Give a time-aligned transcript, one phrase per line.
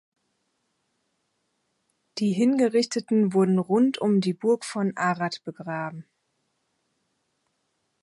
[2.17, 6.07] Die Hingerichteten wurden rund um die Burg von Arad begraben.